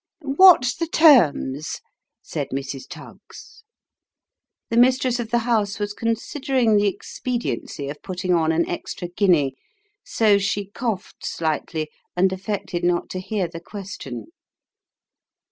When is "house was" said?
5.45-5.93